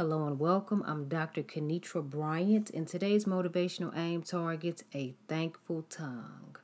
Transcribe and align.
Hello 0.00 0.26
and 0.26 0.40
welcome. 0.40 0.82
I'm 0.86 1.08
Dr. 1.08 1.42
Kenitra 1.42 2.02
Bryant, 2.02 2.70
and 2.70 2.88
today's 2.88 3.26
motivational 3.26 3.94
aim 3.94 4.22
targets 4.22 4.82
a 4.94 5.14
thankful 5.28 5.82
tongue. 5.90 6.56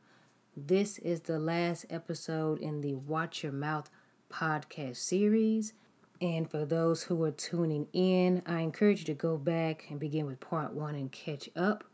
This 0.56 0.96
is 1.00 1.20
the 1.20 1.38
last 1.38 1.84
episode 1.90 2.58
in 2.60 2.80
the 2.80 2.94
Watch 2.94 3.42
Your 3.42 3.52
Mouth 3.52 3.90
podcast 4.32 4.96
series. 4.96 5.74
And 6.18 6.50
for 6.50 6.64
those 6.64 7.02
who 7.02 7.22
are 7.24 7.30
tuning 7.30 7.88
in, 7.92 8.40
I 8.46 8.60
encourage 8.60 9.00
you 9.00 9.04
to 9.04 9.12
go 9.12 9.36
back 9.36 9.84
and 9.90 10.00
begin 10.00 10.24
with 10.24 10.40
part 10.40 10.72
one 10.72 10.94
and 10.94 11.12
catch 11.12 11.50
up. 11.54 11.84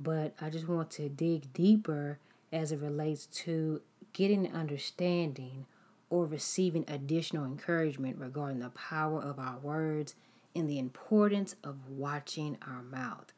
But 0.00 0.34
I 0.40 0.48
just 0.48 0.66
want 0.66 0.90
to 0.92 1.10
dig 1.10 1.52
deeper 1.52 2.20
as 2.50 2.72
it 2.72 2.80
relates 2.80 3.26
to 3.44 3.82
getting 4.14 4.50
understanding 4.50 5.66
or 6.08 6.24
receiving 6.24 6.86
additional 6.88 7.44
encouragement 7.44 8.16
regarding 8.16 8.60
the 8.60 8.70
power 8.70 9.20
of 9.20 9.38
our 9.38 9.58
words 9.58 10.14
and 10.56 10.68
the 10.68 10.78
importance 10.78 11.54
of 11.62 11.88
watching 11.90 12.56
our 12.66 12.82
mouth. 12.82 13.32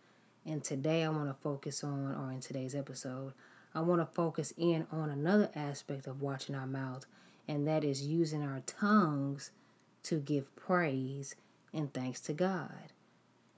And 0.47 0.63
today 0.63 1.05
I 1.05 1.09
want 1.09 1.29
to 1.29 1.35
focus 1.43 1.83
on, 1.83 2.15
or 2.15 2.33
in 2.33 2.41
today's 2.41 2.75
episode, 2.75 3.33
I 3.75 3.81
want 3.81 4.01
to 4.01 4.07
focus 4.07 4.53
in 4.57 4.87
on 4.93 5.11
another 5.11 5.51
aspect 5.55 6.07
of 6.07 6.23
watching 6.23 6.55
our 6.55 6.67
mouth, 6.67 7.05
and 7.47 7.67
that 7.67 7.85
is 7.85 8.07
using 8.07 8.43
our 8.43 8.63
tongues 8.67 9.51
to 10.05 10.21
give 10.21 10.55
praise 10.57 11.35
and 11.75 11.93
thanks 11.93 12.21
to 12.21 12.33
God. 12.33 12.93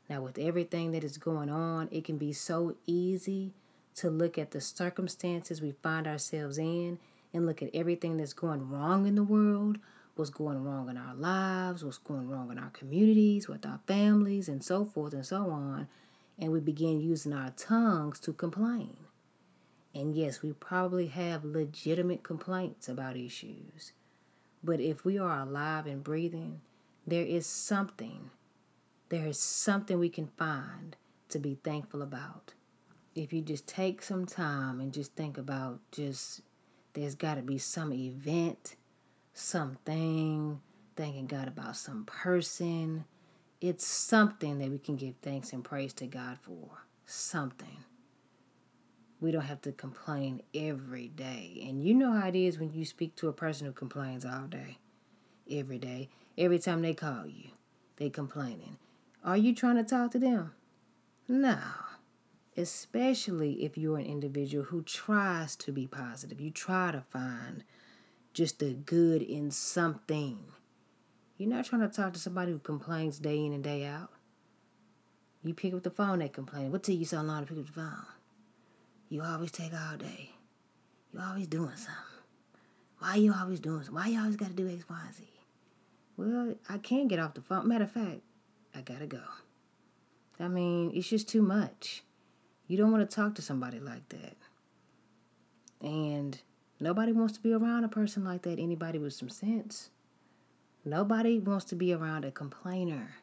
Now, 0.09 0.23
with 0.23 0.39
everything 0.39 0.91
that 0.93 1.05
is 1.05 1.19
going 1.19 1.51
on, 1.51 1.89
it 1.93 2.05
can 2.05 2.17
be 2.17 2.33
so 2.33 2.77
easy 2.87 3.53
to 3.97 4.11
look 4.11 4.39
at 4.39 4.51
the 4.51 4.61
circumstances 4.61 5.61
we 5.61 5.75
find 5.83 6.07
ourselves 6.07 6.59
in 6.59 6.99
and 7.33 7.47
look 7.47 7.63
at 7.63 7.71
everything 7.75 8.17
that's 8.17 8.33
going 8.33 8.69
wrong 8.71 9.07
in 9.07 9.15
the 9.15 9.23
world 9.23 9.79
what's 10.21 10.31
going 10.31 10.63
wrong 10.63 10.91
in 10.91 10.99
our 10.99 11.15
lives, 11.15 11.83
what's 11.83 11.97
going 11.97 12.29
wrong 12.29 12.53
in 12.53 12.59
our 12.59 12.69
communities, 12.71 13.49
with 13.49 13.65
our 13.65 13.81
families, 13.87 14.51
and 14.51 14.63
so 14.63 14.85
forth 14.85 15.15
and 15.15 15.25
so 15.25 15.51
on. 15.51 15.89
And 16.39 16.53
we 16.53 16.61
begin 16.61 17.01
using 17.01 17.33
our 17.33 17.53
tongues 17.57 18.21
to 18.21 18.35
complain. 18.35 18.99
And 19.95 20.15
yes, 20.15 20.43
we 20.43 20.53
probably 20.53 21.07
have 21.07 21.43
legitimate 21.43 22.23
complaints 22.23 22.87
about 22.87 23.17
issues. 23.17 23.93
But 24.63 24.79
if 24.79 25.07
we 25.07 25.19
are 25.19 25.41
alive 25.41 25.87
and 25.87 26.05
breathing, 26.05 26.61
there 27.07 27.25
is 27.25 27.47
something, 27.47 28.29
there 29.09 29.27
is 29.27 29.39
something 29.39 29.99
we 29.99 30.11
can 30.11 30.29
find 30.37 30.97
to 31.31 31.39
be 31.39 31.57
thankful 31.65 32.03
about. 32.03 32.53
If 33.15 33.33
you 33.33 33.41
just 33.41 33.67
take 33.67 34.03
some 34.03 34.27
time 34.27 34.81
and 34.81 34.93
just 34.93 35.15
think 35.15 35.39
about 35.39 35.81
just, 35.91 36.43
there's 36.93 37.15
got 37.15 37.37
to 37.37 37.43
be 37.43 37.57
some 37.57 37.91
event 37.95 38.77
something, 39.33 40.61
thanking 40.97 41.27
God 41.27 41.49
about 41.49 41.77
some 41.77 42.05
person. 42.05 43.05
It's 43.61 43.87
something 43.87 44.59
that 44.59 44.71
we 44.71 44.79
can 44.79 44.97
give 44.97 45.15
thanks 45.23 45.53
and 45.53 45.63
praise 45.63 45.93
to 45.95 46.07
God 46.07 46.39
for. 46.39 46.85
Something. 47.05 47.85
We 49.21 49.33
don't 49.33 49.43
have 49.43 49.61
to 49.63 49.73
complain 49.73 50.43
every 50.55 51.09
day. 51.09 51.63
And 51.69 51.83
you 51.83 51.93
know 51.93 52.13
how 52.13 52.29
it 52.29 52.37
is 52.37 52.59
when 52.59 52.73
you 52.73 52.85
speak 52.85 53.17
to 53.17 53.29
a 53.29 53.35
person 53.35 53.67
who 53.67 53.73
complains 53.73 54.25
all 54.25 54.47
day, 54.47 54.79
every 55.51 55.79
day. 55.79 56.09
Every 56.39 56.59
time 56.59 56.81
they 56.81 56.95
call 56.95 57.27
you, 57.27 57.51
they 57.97 58.09
complaining. 58.09 58.79
Are 59.23 59.37
you 59.37 59.55
trying 59.55 59.77
to 59.77 59.85
talk 59.85 60.13
to 60.13 60.19
them? 60.19 60.53
No. 61.29 61.59
Especially 62.57 63.65
if 63.65 63.77
you're 63.77 63.99
an 63.99 64.07
individual 64.07 64.65
who 64.65 64.83
tries 64.83 65.55
to 65.57 65.73
be 65.73 65.87
positive. 65.87 66.41
You 66.41 66.51
try 66.51 66.91
to 66.93 67.03
find 67.11 67.65
just 68.33 68.59
the 68.59 68.73
good 68.75 69.23
in 69.23 69.51
something. 69.51 70.39
You're 71.37 71.51
not 71.51 71.65
trying 71.65 71.83
to 71.83 71.89
talk 71.89 72.13
to 72.13 72.21
somebody 72.21 72.53
who 72.53 72.59
complains 72.59 73.19
day 73.19 73.45
in 73.45 73.53
and 73.53 73.65
day 73.65 73.87
out. 73.87 74.11
You 75.43 75.55
pick 75.55 75.73
up 75.73 75.83
the 75.83 75.91
phone, 75.91 76.19
they 76.19 76.29
complain. 76.29 76.71
What 76.71 76.83
took 76.83 76.97
you 76.97 77.05
so 77.07 77.23
long 77.23 77.41
to 77.41 77.47
pick 77.47 77.59
up 77.59 77.67
the 77.67 77.73
phone? 77.73 78.07
You 79.09 79.23
always 79.23 79.51
take 79.51 79.73
all 79.73 79.97
day. 79.97 80.31
You 81.13 81.21
always 81.21 81.47
doing 81.47 81.71
something. 81.71 81.95
Why 82.99 83.17
you 83.17 83.33
always 83.33 83.61
doing 83.61 83.83
something? 83.85 83.95
Why 83.95 84.09
you 84.09 84.21
always 84.21 84.37
got 84.37 84.49
to 84.49 84.55
do 84.55 84.69
X, 84.69 84.85
Y, 84.89 84.97
Z? 85.17 85.25
Well, 86.17 86.55
I 86.69 86.77
can't 86.79 87.09
get 87.09 87.19
off 87.19 87.33
the 87.33 87.41
phone. 87.41 87.67
Matter 87.67 87.85
of 87.85 87.93
fact, 87.93 88.21
I 88.75 88.83
gotta 88.83 89.07
go. 89.07 89.23
I 90.39 90.49
mean, 90.49 90.93
it's 90.95 91.09
just 91.09 91.29
too 91.29 91.43
much. 91.43 92.03
You 92.67 92.77
don't 92.77 92.93
want 92.93 93.09
to 93.09 93.15
talk 93.17 93.35
to 93.37 93.43
somebody 93.43 93.81
like 93.81 94.09
that. 94.11 94.37
And 95.81 96.39
Nobody 96.81 97.13
wants 97.13 97.35
to 97.35 97.41
be 97.41 97.53
around 97.53 97.85
a 97.85 97.89
person 97.89 98.25
like 98.25 98.43
that, 98.43 98.59
anybody 98.59 98.99
with 98.99 99.13
some 99.13 99.29
sense. 99.29 99.91
Nobody 100.85 101.39
wants 101.39 101.67
to 101.67 101.77
be 101.77 101.93
around 101.93 102.25
a 102.25 102.31
complainer. 102.31 103.17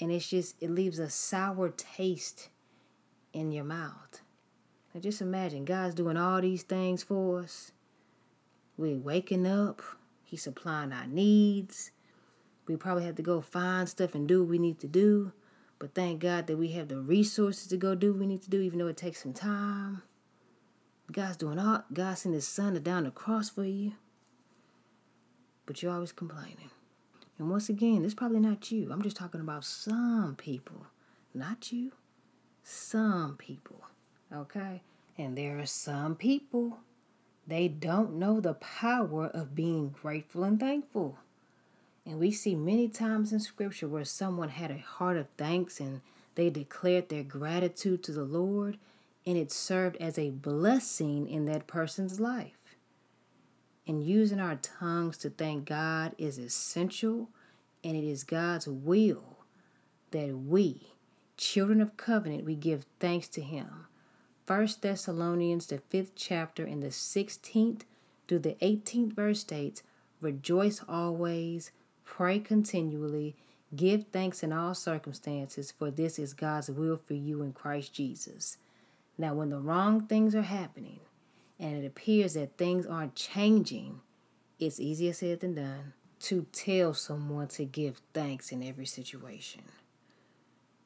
And 0.00 0.12
it's 0.12 0.28
just, 0.28 0.54
it 0.60 0.70
leaves 0.70 1.00
a 1.00 1.10
sour 1.10 1.70
taste 1.70 2.48
in 3.32 3.50
your 3.50 3.64
mouth. 3.64 4.22
Now 4.94 5.00
just 5.00 5.20
imagine 5.20 5.64
God's 5.64 5.96
doing 5.96 6.16
all 6.16 6.40
these 6.40 6.62
things 6.62 7.02
for 7.02 7.40
us. 7.40 7.72
We're 8.76 8.96
waking 8.96 9.46
up, 9.46 9.82
He's 10.22 10.42
supplying 10.42 10.92
our 10.92 11.06
needs. 11.06 11.90
We 12.68 12.76
probably 12.76 13.04
have 13.04 13.16
to 13.16 13.22
go 13.22 13.40
find 13.40 13.88
stuff 13.88 14.14
and 14.14 14.28
do 14.28 14.42
what 14.42 14.50
we 14.50 14.58
need 14.58 14.78
to 14.80 14.86
do. 14.86 15.32
But 15.80 15.94
thank 15.94 16.20
God 16.20 16.46
that 16.46 16.56
we 16.56 16.68
have 16.72 16.88
the 16.88 17.00
resources 17.00 17.66
to 17.68 17.76
go 17.76 17.94
do 17.94 18.12
what 18.12 18.20
we 18.20 18.26
need 18.26 18.42
to 18.42 18.50
do, 18.50 18.60
even 18.60 18.78
though 18.78 18.88
it 18.88 18.96
takes 18.96 19.22
some 19.22 19.32
time. 19.32 20.02
God's 21.10 21.36
doing 21.36 21.58
all, 21.58 21.84
God 21.92 22.18
sent 22.18 22.34
his 22.34 22.46
son 22.46 22.80
down 22.82 23.04
the 23.04 23.10
cross 23.10 23.48
for 23.48 23.64
you. 23.64 23.92
But 25.64 25.82
you're 25.82 25.92
always 25.92 26.12
complaining. 26.12 26.70
And 27.38 27.50
once 27.50 27.68
again, 27.68 28.04
it's 28.04 28.14
probably 28.14 28.40
not 28.40 28.70
you. 28.70 28.90
I'm 28.92 29.02
just 29.02 29.16
talking 29.16 29.40
about 29.40 29.64
some 29.64 30.34
people. 30.36 30.86
Not 31.34 31.72
you. 31.72 31.92
Some 32.62 33.36
people. 33.36 33.80
Okay? 34.34 34.82
And 35.16 35.36
there 35.36 35.58
are 35.58 35.66
some 35.66 36.14
people, 36.14 36.78
they 37.46 37.68
don't 37.68 38.14
know 38.14 38.40
the 38.40 38.54
power 38.54 39.26
of 39.26 39.54
being 39.54 39.90
grateful 39.90 40.44
and 40.44 40.60
thankful. 40.60 41.18
And 42.04 42.18
we 42.18 42.30
see 42.30 42.54
many 42.54 42.88
times 42.88 43.32
in 43.32 43.40
Scripture 43.40 43.88
where 43.88 44.04
someone 44.04 44.50
had 44.50 44.70
a 44.70 44.78
heart 44.78 45.16
of 45.16 45.26
thanks 45.36 45.80
and 45.80 46.00
they 46.34 46.50
declared 46.50 47.08
their 47.08 47.22
gratitude 47.22 48.02
to 48.04 48.12
the 48.12 48.24
Lord 48.24 48.78
and 49.28 49.36
it 49.36 49.52
served 49.52 49.98
as 49.98 50.18
a 50.18 50.30
blessing 50.30 51.28
in 51.28 51.44
that 51.44 51.66
person's 51.66 52.18
life. 52.18 52.76
And 53.86 54.02
using 54.02 54.40
our 54.40 54.56
tongues 54.56 55.18
to 55.18 55.28
thank 55.28 55.66
God 55.66 56.14
is 56.16 56.38
essential, 56.38 57.28
and 57.84 57.94
it 57.94 58.04
is 58.04 58.24
God's 58.24 58.66
will 58.66 59.40
that 60.12 60.34
we, 60.34 60.94
children 61.36 61.82
of 61.82 61.98
covenant, 61.98 62.46
we 62.46 62.54
give 62.54 62.86
thanks 63.00 63.28
to 63.28 63.42
Him. 63.42 63.84
1 64.46 64.68
Thessalonians, 64.80 65.66
the 65.66 65.76
fifth 65.76 66.12
chapter, 66.16 66.64
in 66.64 66.80
the 66.80 66.86
16th 66.86 67.82
through 68.28 68.38
the 68.38 68.56
18th 68.62 69.12
verse 69.12 69.40
states, 69.40 69.82
Rejoice 70.22 70.82
always, 70.88 71.70
pray 72.02 72.38
continually, 72.38 73.36
give 73.76 74.06
thanks 74.10 74.42
in 74.42 74.54
all 74.54 74.74
circumstances, 74.74 75.70
for 75.70 75.90
this 75.90 76.18
is 76.18 76.32
God's 76.32 76.70
will 76.70 76.96
for 76.96 77.12
you 77.12 77.42
in 77.42 77.52
Christ 77.52 77.92
Jesus. 77.92 78.56
Now, 79.18 79.34
when 79.34 79.50
the 79.50 79.58
wrong 79.58 80.06
things 80.06 80.36
are 80.36 80.42
happening 80.42 81.00
and 81.58 81.82
it 81.82 81.86
appears 81.86 82.34
that 82.34 82.56
things 82.56 82.86
aren't 82.86 83.16
changing, 83.16 84.00
it's 84.60 84.78
easier 84.78 85.12
said 85.12 85.40
than 85.40 85.56
done 85.56 85.92
to 86.20 86.46
tell 86.52 86.94
someone 86.94 87.48
to 87.48 87.64
give 87.64 88.00
thanks 88.14 88.52
in 88.52 88.62
every 88.62 88.86
situation. 88.86 89.62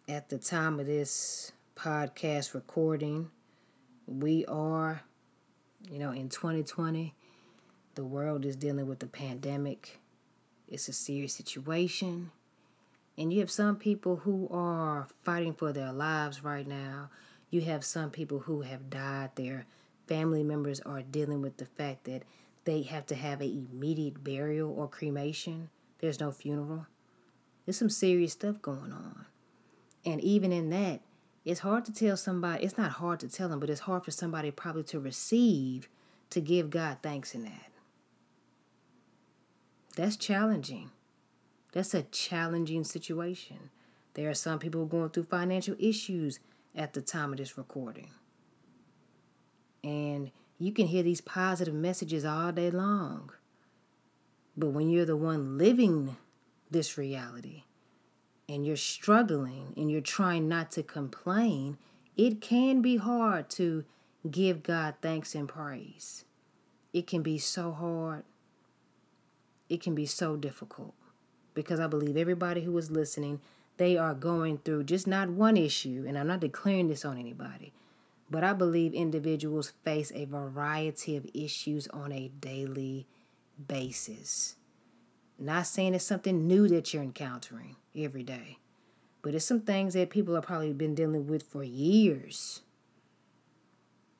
At 0.08 0.30
the 0.30 0.38
time 0.38 0.80
of 0.80 0.86
this 0.86 1.52
podcast 1.76 2.54
recording, 2.54 3.30
we 4.06 4.44
are, 4.46 5.02
you 5.90 5.98
know, 5.98 6.10
in 6.10 6.28
2020, 6.28 7.14
the 7.94 8.04
world 8.04 8.44
is 8.46 8.56
dealing 8.56 8.86
with 8.86 8.98
the 8.98 9.06
pandemic. 9.06 10.00
It's 10.68 10.88
a 10.88 10.92
serious 10.92 11.34
situation. 11.34 12.30
And 13.18 13.32
you 13.32 13.40
have 13.40 13.50
some 13.50 13.76
people 13.76 14.16
who 14.16 14.48
are 14.50 15.06
fighting 15.22 15.52
for 15.52 15.72
their 15.72 15.92
lives 15.92 16.42
right 16.42 16.66
now 16.66 17.10
you 17.52 17.60
have 17.60 17.84
some 17.84 18.10
people 18.10 18.40
who 18.40 18.62
have 18.62 18.90
died. 18.90 19.30
Their 19.36 19.66
family 20.08 20.42
members 20.42 20.80
are 20.80 21.02
dealing 21.02 21.42
with 21.42 21.58
the 21.58 21.66
fact 21.66 22.04
that 22.04 22.22
they 22.64 22.82
have 22.82 23.06
to 23.06 23.14
have 23.14 23.40
an 23.42 23.68
immediate 23.70 24.24
burial 24.24 24.74
or 24.76 24.88
cremation. 24.88 25.68
There's 25.98 26.18
no 26.18 26.32
funeral. 26.32 26.86
There's 27.64 27.78
some 27.78 27.90
serious 27.90 28.32
stuff 28.32 28.62
going 28.62 28.90
on. 28.90 29.26
And 30.04 30.20
even 30.22 30.50
in 30.50 30.70
that, 30.70 31.00
it's 31.44 31.60
hard 31.60 31.84
to 31.84 31.92
tell 31.92 32.16
somebody, 32.16 32.64
it's 32.64 32.78
not 32.78 32.92
hard 32.92 33.20
to 33.20 33.28
tell 33.28 33.48
them, 33.50 33.60
but 33.60 33.68
it's 33.68 33.80
hard 33.80 34.04
for 34.04 34.10
somebody 34.10 34.50
probably 34.50 34.84
to 34.84 34.98
receive, 34.98 35.88
to 36.30 36.40
give 36.40 36.70
God 36.70 36.98
thanks 37.02 37.34
in 37.34 37.44
that. 37.44 37.70
That's 39.94 40.16
challenging. 40.16 40.90
That's 41.72 41.92
a 41.92 42.04
challenging 42.04 42.84
situation. 42.84 43.70
There 44.14 44.30
are 44.30 44.34
some 44.34 44.58
people 44.58 44.86
going 44.86 45.10
through 45.10 45.24
financial 45.24 45.76
issues 45.78 46.38
at 46.74 46.92
the 46.92 47.02
time 47.02 47.32
of 47.32 47.38
this 47.38 47.58
recording. 47.58 48.10
And 49.84 50.30
you 50.58 50.72
can 50.72 50.86
hear 50.86 51.02
these 51.02 51.20
positive 51.20 51.74
messages 51.74 52.24
all 52.24 52.52
day 52.52 52.70
long. 52.70 53.30
But 54.56 54.70
when 54.70 54.90
you're 54.90 55.06
the 55.06 55.16
one 55.16 55.58
living 55.58 56.16
this 56.70 56.96
reality 56.96 57.64
and 58.48 58.64
you're 58.66 58.76
struggling 58.76 59.72
and 59.76 59.90
you're 59.90 60.00
trying 60.00 60.48
not 60.48 60.70
to 60.72 60.82
complain, 60.82 61.78
it 62.16 62.40
can 62.40 62.82
be 62.82 62.96
hard 62.96 63.48
to 63.50 63.84
give 64.30 64.62
God 64.62 64.94
thanks 65.00 65.34
and 65.34 65.48
praise. 65.48 66.24
It 66.92 67.06
can 67.06 67.22
be 67.22 67.38
so 67.38 67.72
hard. 67.72 68.24
It 69.68 69.80
can 69.80 69.94
be 69.94 70.06
so 70.06 70.36
difficult 70.36 70.94
because 71.54 71.80
I 71.80 71.86
believe 71.86 72.16
everybody 72.16 72.62
who 72.62 72.76
is 72.76 72.90
listening, 72.90 73.40
they 73.82 73.96
are 73.96 74.14
going 74.14 74.58
through 74.58 74.84
just 74.84 75.08
not 75.08 75.28
one 75.28 75.56
issue, 75.56 76.04
and 76.06 76.16
I'm 76.16 76.28
not 76.28 76.38
declaring 76.38 76.86
this 76.86 77.04
on 77.04 77.18
anybody, 77.18 77.72
but 78.30 78.44
I 78.44 78.52
believe 78.52 78.94
individuals 78.94 79.72
face 79.82 80.12
a 80.14 80.24
variety 80.24 81.16
of 81.16 81.26
issues 81.34 81.88
on 81.88 82.12
a 82.12 82.28
daily 82.28 83.08
basis. 83.66 84.54
Not 85.36 85.66
saying 85.66 85.96
it's 85.96 86.04
something 86.04 86.46
new 86.46 86.68
that 86.68 86.94
you're 86.94 87.02
encountering 87.02 87.74
every 87.96 88.22
day, 88.22 88.58
but 89.20 89.34
it's 89.34 89.44
some 89.44 89.62
things 89.62 89.94
that 89.94 90.10
people 90.10 90.36
have 90.36 90.46
probably 90.46 90.72
been 90.72 90.94
dealing 90.94 91.26
with 91.26 91.42
for 91.42 91.64
years. 91.64 92.60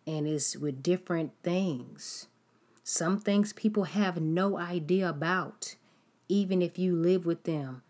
And 0.09 0.27
it's 0.27 0.57
with 0.57 0.83
different 0.83 1.35
things. 1.45 2.27
Some 2.83 3.21
things 3.21 3.53
people 3.53 3.85
have 3.85 4.21
no 4.21 4.59
idea 4.59 5.09
about, 5.09 5.77
even 6.29 6.61
if 6.63 6.81
you 6.81 6.97
live 6.97 7.25
with 7.25 7.45
them 7.45 7.83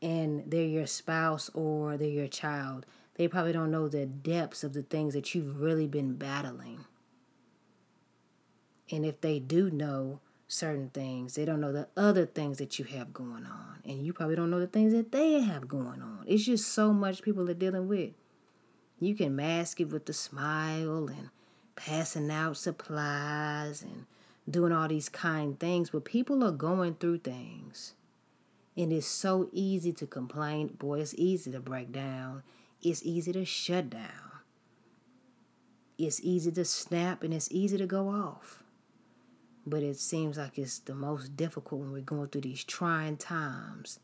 and 0.00 0.44
they're 0.46 0.62
your 0.62 0.86
spouse 0.86 1.50
or 1.54 1.96
they're 1.96 2.08
your 2.08 2.28
child. 2.28 2.86
They 3.14 3.28
probably 3.28 3.52
don't 3.52 3.70
know 3.70 3.88
the 3.88 4.06
depths 4.06 4.62
of 4.62 4.72
the 4.72 4.82
things 4.82 5.14
that 5.14 5.34
you've 5.34 5.60
really 5.60 5.86
been 5.86 6.14
battling. 6.14 6.84
And 8.90 9.04
if 9.04 9.20
they 9.20 9.38
do 9.38 9.70
know, 9.70 10.20
certain 10.48 10.88
things. 10.88 11.34
They 11.34 11.44
don't 11.44 11.60
know 11.60 11.72
the 11.72 11.88
other 11.96 12.26
things 12.26 12.58
that 12.58 12.78
you 12.78 12.86
have 12.86 13.12
going 13.12 13.44
on. 13.44 13.80
And 13.84 14.04
you 14.04 14.12
probably 14.12 14.34
don't 14.34 14.50
know 14.50 14.58
the 14.58 14.66
things 14.66 14.92
that 14.94 15.12
they 15.12 15.40
have 15.40 15.68
going 15.68 16.02
on. 16.02 16.24
It's 16.26 16.44
just 16.44 16.72
so 16.72 16.92
much 16.92 17.22
people 17.22 17.48
are 17.48 17.54
dealing 17.54 17.86
with. 17.86 18.10
You 18.98 19.14
can 19.14 19.36
mask 19.36 19.80
it 19.80 19.90
with 19.90 20.06
the 20.06 20.12
smile 20.12 21.06
and 21.06 21.28
passing 21.76 22.30
out 22.30 22.56
supplies 22.56 23.82
and 23.82 24.06
doing 24.50 24.72
all 24.72 24.88
these 24.88 25.08
kind 25.08 25.60
things, 25.60 25.90
but 25.90 26.04
people 26.04 26.42
are 26.42 26.50
going 26.50 26.94
through 26.94 27.18
things. 27.18 27.92
And 28.78 28.92
it's 28.92 29.08
so 29.08 29.48
easy 29.52 29.92
to 29.94 30.06
complain. 30.06 30.68
Boy, 30.68 31.00
it's 31.00 31.14
easy 31.18 31.50
to 31.50 31.58
break 31.58 31.90
down. 31.90 32.44
It's 32.80 33.02
easy 33.04 33.32
to 33.32 33.44
shut 33.44 33.90
down. 33.90 34.28
It's 35.98 36.20
easy 36.22 36.52
to 36.52 36.64
snap 36.64 37.24
and 37.24 37.34
it's 37.34 37.50
easy 37.50 37.76
to 37.76 37.86
go 37.86 38.08
off. 38.08 38.62
But 39.66 39.82
it 39.82 39.98
seems 39.98 40.38
like 40.38 40.56
it's 40.58 40.78
the 40.78 40.94
most 40.94 41.36
difficult 41.36 41.80
when 41.80 41.92
we're 41.92 42.02
going 42.02 42.28
through 42.28 42.42
these 42.42 42.62
trying 42.62 43.16
times. 43.16 43.98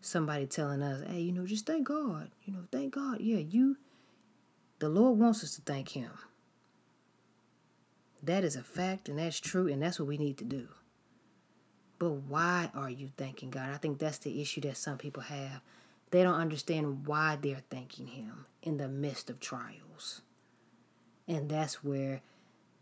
Somebody 0.00 0.46
telling 0.46 0.80
us, 0.80 1.02
hey, 1.08 1.22
you 1.22 1.32
know, 1.32 1.44
just 1.44 1.66
thank 1.66 1.88
God. 1.88 2.30
You 2.44 2.52
know, 2.52 2.62
thank 2.70 2.94
God. 2.94 3.20
Yeah, 3.20 3.38
you, 3.38 3.78
the 4.78 4.88
Lord 4.88 5.18
wants 5.18 5.42
us 5.42 5.56
to 5.56 5.62
thank 5.62 5.88
Him. 5.88 6.12
That 8.22 8.44
is 8.44 8.54
a 8.54 8.62
fact 8.62 9.08
and 9.08 9.18
that's 9.18 9.40
true, 9.40 9.66
and 9.66 9.82
that's 9.82 9.98
what 9.98 10.06
we 10.06 10.18
need 10.18 10.38
to 10.38 10.44
do. 10.44 10.68
But 11.98 12.10
why 12.10 12.70
are 12.74 12.90
you 12.90 13.10
thanking 13.16 13.50
God? 13.50 13.70
I 13.70 13.78
think 13.78 13.98
that's 13.98 14.18
the 14.18 14.40
issue 14.40 14.60
that 14.62 14.76
some 14.76 14.98
people 14.98 15.22
have. 15.24 15.60
They 16.10 16.22
don't 16.22 16.34
understand 16.34 17.06
why 17.06 17.38
they're 17.40 17.62
thanking 17.70 18.08
Him 18.08 18.46
in 18.62 18.76
the 18.76 18.88
midst 18.88 19.30
of 19.30 19.40
trials. 19.40 20.22
And 21.26 21.48
that's 21.48 21.82
where 21.82 22.20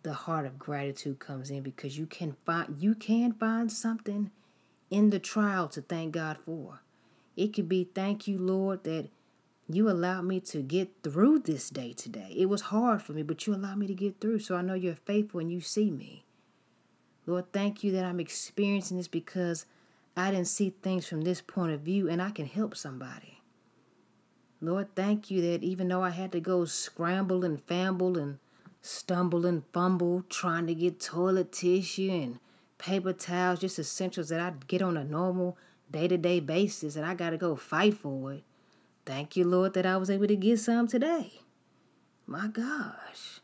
the 0.03 0.13
heart 0.13 0.47
of 0.47 0.59
gratitude 0.59 1.19
comes 1.19 1.51
in 1.51 1.63
because 1.63 1.97
you 1.97 2.07
can 2.07 2.37
find 2.45 2.77
you 2.79 2.95
can 2.95 3.33
find 3.33 3.73
something 3.73 4.31
in 4.91 5.11
the 5.11 5.19
trial 5.19 5.69
to 5.69 5.81
thank 5.81 6.13
God 6.13 6.37
for. 6.39 6.81
It 7.37 7.55
could 7.55 7.69
be 7.69 7.85
thank 7.95 8.29
you, 8.29 8.39
Lord, 8.39 8.85
that 8.85 9.09
you 9.69 9.89
allowed 9.89 10.23
me 10.23 10.41
to 10.41 10.61
get 10.61 10.91
through 11.03 11.41
this 11.41 11.71
day 11.71 11.93
today. 11.95 12.35
It 12.37 12.47
was 12.47 12.63
hard 12.63 13.03
for 13.03 13.13
me, 13.13 13.23
but 13.23 13.47
you 13.47 13.55
allowed 13.55 13.79
me 13.79 13.87
to 13.87 13.95
get 13.95 14.21
through. 14.21 14.41
So 14.41 14.57
I 14.57 14.63
know 14.63 14.75
you're 14.75 14.95
faithful 14.95 15.41
and 15.41 15.51
you 15.51 15.61
see 15.61 15.91
me. 15.91 16.24
Lord, 17.27 17.53
thank 17.53 17.83
you 17.83 17.93
that 17.93 18.05
I'm 18.05 18.21
experiencing 18.21 18.97
this 18.97 19.09
because 19.09 19.67
I 20.17 20.31
didn't 20.31 20.49
see 20.49 20.71
things 20.83 21.07
from 21.07 21.23
this 21.23 21.41
point 21.41 21.73
of 21.73 21.81
view 21.81 22.09
and 22.09 22.21
I 22.21 22.31
can 22.31 22.47
help 22.47 22.77
somebody. 22.77 23.41
Lord, 24.61 24.95
thank 24.95 25.31
you 25.31 25.41
that 25.43 25.63
even 25.63 25.89
though 25.89 26.03
I 26.03 26.11
had 26.11 26.33
to 26.33 26.41
go 26.41 26.65
scramble 26.65 27.45
and 27.45 27.63
famble 27.63 28.19
and 28.19 28.39
stumble 28.81 29.47
and 29.47 29.63
fumble 29.73 30.25
trying 30.29 30.67
to 30.67 30.75
get 30.75 31.01
toilet 31.01 31.53
tissue 31.53 32.11
and 32.11 32.39
paper 32.79 33.13
towels, 33.13 33.61
just 33.61 33.79
essentials 33.79 34.29
that 34.29 34.41
I 34.41 34.53
get 34.67 34.83
on 34.83 34.97
a 34.97 35.05
normal 35.05 35.57
day 35.91 36.09
to 36.09 36.17
day 36.17 36.41
basis, 36.41 36.97
and 36.97 37.05
I 37.05 37.15
got 37.15 37.31
to 37.31 37.37
go 37.37 37.57
fight 37.57 37.95
for 37.95 38.33
it. 38.33 38.45
Thank 39.07 39.37
you, 39.37 39.45
Lord, 39.45 39.75
that 39.75 39.87
I 39.87 39.97
was 39.97 40.11
able 40.11 40.27
to 40.27 40.37
get 40.37 40.59
some 40.59 40.89
today. 40.89 41.41
My 42.27 42.47
gosh. 42.47 43.41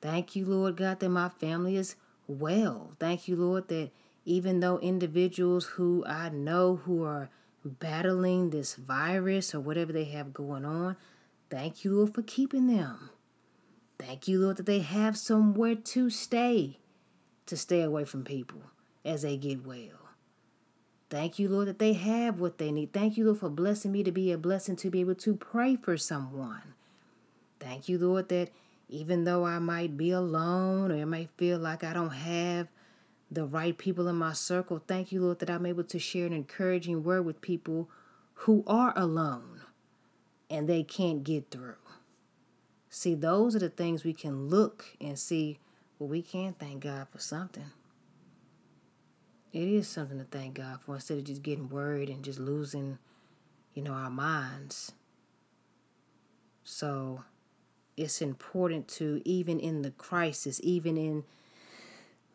Thank 0.00 0.36
you, 0.36 0.46
Lord 0.46 0.76
God, 0.76 1.00
that 1.00 1.08
my 1.08 1.28
family 1.28 1.76
is 1.76 1.96
well. 2.28 2.92
Thank 3.00 3.26
you, 3.26 3.34
Lord, 3.34 3.68
that 3.68 3.90
even 4.24 4.60
though 4.60 4.78
individuals 4.78 5.64
who 5.64 6.04
I 6.06 6.28
know 6.28 6.76
who 6.76 7.02
are 7.02 7.30
battling 7.64 8.50
this 8.50 8.74
virus 8.74 9.54
or 9.54 9.60
whatever 9.60 9.92
they 9.92 10.04
have 10.04 10.32
going 10.32 10.64
on, 10.64 10.96
thank 11.50 11.84
you, 11.84 11.94
Lord, 11.94 12.14
for 12.14 12.22
keeping 12.22 12.66
them. 12.66 13.10
Thank 13.98 14.28
you, 14.28 14.38
Lord, 14.38 14.58
that 14.58 14.66
they 14.66 14.80
have 14.80 15.16
somewhere 15.16 15.74
to 15.74 16.10
stay, 16.10 16.78
to 17.46 17.56
stay 17.56 17.82
away 17.82 18.04
from 18.04 18.22
people 18.22 18.62
as 19.04 19.22
they 19.22 19.36
get 19.36 19.66
well. 19.66 20.10
Thank 21.10 21.38
you, 21.38 21.48
Lord, 21.48 21.68
that 21.68 21.78
they 21.78 21.94
have 21.94 22.38
what 22.38 22.58
they 22.58 22.70
need. 22.70 22.92
Thank 22.92 23.16
you, 23.16 23.24
Lord, 23.24 23.38
for 23.38 23.48
blessing 23.48 23.92
me 23.92 24.02
to 24.02 24.12
be 24.12 24.30
a 24.30 24.38
blessing 24.38 24.76
to 24.76 24.90
be 24.90 25.00
able 25.00 25.14
to 25.16 25.34
pray 25.34 25.74
for 25.74 25.96
someone. 25.96 26.74
Thank 27.58 27.88
you, 27.88 27.98
Lord, 27.98 28.28
that 28.28 28.50
even 28.88 29.24
though 29.24 29.44
I 29.44 29.58
might 29.58 29.96
be 29.96 30.10
alone 30.10 30.90
or 30.90 30.96
it 30.96 31.06
might 31.06 31.30
feel 31.36 31.58
like 31.58 31.84
I 31.84 31.92
don't 31.92 32.10
have 32.10 32.68
the 33.30 33.44
right 33.44 33.76
people 33.76 34.08
in 34.08 34.16
my 34.16 34.32
circle, 34.32 34.82
thank 34.86 35.12
you, 35.12 35.20
Lord, 35.20 35.40
that 35.40 35.50
I'm 35.50 35.66
able 35.66 35.84
to 35.84 35.98
share 35.98 36.26
an 36.26 36.32
encouraging 36.32 37.04
word 37.04 37.26
with 37.26 37.40
people 37.42 37.90
who 38.34 38.64
are 38.66 38.94
alone 38.96 39.60
and 40.48 40.68
they 40.68 40.82
can't 40.82 41.22
get 41.22 41.50
through. 41.50 41.74
See, 42.88 43.14
those 43.14 43.54
are 43.54 43.58
the 43.58 43.68
things 43.68 44.02
we 44.02 44.14
can 44.14 44.48
look 44.48 44.96
and 45.00 45.18
see, 45.18 45.58
well, 45.98 46.08
we 46.08 46.22
can 46.22 46.54
thank 46.54 46.84
God 46.84 47.08
for 47.10 47.18
something. 47.18 47.70
It 49.52 49.68
is 49.68 49.88
something 49.88 50.18
to 50.18 50.24
thank 50.24 50.54
God 50.54 50.80
for 50.80 50.94
instead 50.94 51.18
of 51.18 51.24
just 51.24 51.42
getting 51.42 51.68
worried 51.68 52.08
and 52.08 52.24
just 52.24 52.38
losing, 52.38 52.98
you 53.74 53.82
know, 53.82 53.92
our 53.92 54.10
minds. 54.10 54.92
So 56.64 57.24
it's 57.98 58.22
important 58.22 58.88
to, 58.88 59.20
even 59.24 59.58
in 59.58 59.82
the 59.82 59.90
crisis, 59.90 60.60
even 60.62 60.96
in 60.96 61.24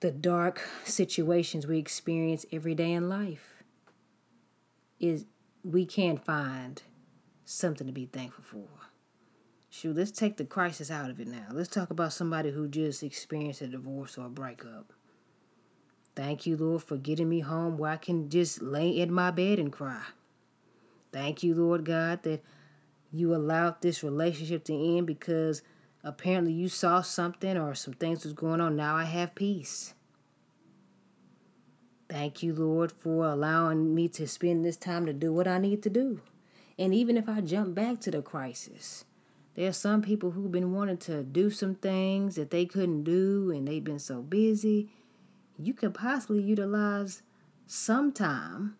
the 0.02 0.12
dark 0.12 0.62
situations 0.84 1.66
we 1.66 1.80
experience 1.80 2.46
every 2.52 2.76
day 2.76 2.92
in 2.92 3.08
life, 3.08 3.64
is 5.00 5.26
we 5.64 5.86
can 5.86 6.18
find 6.18 6.84
something 7.46 7.88
to 7.88 7.94
be 7.94 8.06
thankful 8.06 8.44
for. 8.44 8.68
Shoot, 9.70 9.96
let's 9.96 10.12
take 10.12 10.38
the 10.38 10.46
crisis 10.46 10.92
out 10.92 11.10
of 11.10 11.20
it 11.20 11.28
now. 11.28 11.48
Let's 11.52 11.70
talk 11.70 11.90
about 11.90 12.14
somebody 12.14 12.52
who 12.52 12.68
just 12.68 13.02
experienced 13.02 13.62
a 13.62 13.68
divorce 13.68 14.18
or 14.18 14.28
a 14.28 14.30
breakup. 14.30 14.94
Thank 16.16 16.46
you, 16.46 16.58
Lord, 16.58 16.84
for 16.84 16.98
getting 16.98 17.28
me 17.28 17.40
home 17.40 17.78
where 17.78 17.92
I 17.92 17.98
can 17.98 18.30
just 18.30 18.62
lay 18.62 18.90
in 18.90 19.12
my 19.12 19.32
bed 19.32 19.58
and 19.58 19.72
cry. 19.72 20.04
Thank 21.12 21.42
you, 21.42 21.56
Lord 21.56 21.86
God, 21.86 22.22
that 22.24 22.44
you 23.14 23.36
allowed 23.36 23.80
this 23.82 24.04
relationship 24.04 24.66
to 24.66 24.74
end 24.74 25.06
because 25.06 25.62
apparently 26.04 26.52
you 26.52 26.68
saw 26.68 27.02
something 27.02 27.58
or 27.58 27.76
some 27.76 27.94
things 27.94 28.24
was 28.24 28.34
going 28.34 28.60
on. 28.60 28.76
Now 28.76 28.96
I 28.96 29.04
have 29.04 29.36
peace. 29.36 29.94
Thank 32.10 32.44
you, 32.44 32.54
Lord, 32.54 32.92
for 32.92 33.26
allowing 33.26 33.94
me 33.94 34.08
to 34.10 34.28
spend 34.28 34.66
this 34.66 34.78
time 34.78 35.06
to 35.06 35.14
do 35.14 35.32
what 35.32 35.48
I 35.48 35.60
need 35.60 35.84
to 35.84 35.90
do. 35.90 36.22
And 36.78 36.94
even 36.94 37.18
if 37.18 37.30
I 37.30 37.42
jump 37.42 37.76
back 37.76 38.02
to 38.02 38.12
the 38.12 38.22
crisis, 38.22 39.06
there 39.56 39.70
are 39.70 39.74
some 39.74 40.02
people 40.02 40.32
who've 40.32 40.52
been 40.52 40.74
wanting 40.74 40.98
to 40.98 41.24
do 41.24 41.52
some 41.52 41.76
things 41.76 42.36
that 42.36 42.50
they 42.50 42.66
couldn't 42.66 43.04
do 43.04 43.52
and 43.52 43.68
they've 43.68 43.84
been 43.84 44.00
so 44.00 44.22
busy. 44.22 44.90
You 45.60 45.76
could 45.76 45.94
possibly 45.94 46.42
utilize 46.42 47.22
some 47.68 48.12
time 48.12 48.78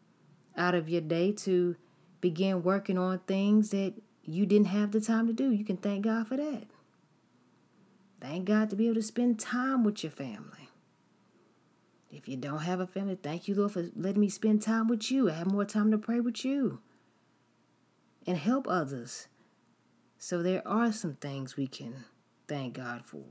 out 0.58 0.74
of 0.74 0.90
your 0.90 1.02
day 1.02 1.32
to 1.32 1.76
begin 2.20 2.64
working 2.64 2.98
on 2.98 3.20
things 3.20 3.70
that 3.70 3.94
you 4.24 4.46
didn't 4.46 4.68
have 4.68 4.92
the 4.92 5.02
time 5.02 5.28
to 5.28 5.34
do. 5.34 5.52
You 5.52 5.66
can 5.66 5.78
thank 5.78 6.06
God 6.06 6.28
for 6.28 6.38
that. 6.38 6.64
Thank 8.22 8.46
God 8.46 8.70
to 8.70 8.76
be 8.76 8.86
able 8.86 8.96
to 8.96 9.02
spend 9.02 9.40
time 9.40 9.84
with 9.84 10.04
your 10.04 10.12
family. 10.12 10.70
If 12.10 12.28
you 12.28 12.38
don't 12.38 12.60
have 12.60 12.80
a 12.80 12.88
family, 12.88 13.18
thank 13.22 13.48
you, 13.48 13.56
Lord, 13.56 13.72
for 13.72 13.90
letting 13.96 14.22
me 14.22 14.30
spend 14.30 14.62
time 14.62 14.88
with 14.88 15.12
you. 15.12 15.30
I 15.30 15.34
have 15.34 15.52
more 15.52 15.66
time 15.66 15.92
to 15.92 15.98
pray 15.98 16.20
with 16.20 16.46
you 16.46 16.80
and 18.26 18.38
help 18.38 18.68
others 18.68 19.28
so 20.18 20.42
there 20.42 20.66
are 20.66 20.92
some 20.92 21.16
things 21.16 21.58
we 21.58 21.68
can 21.68 22.06
thank 22.48 22.76
God 22.76 23.04
for. 23.06 23.26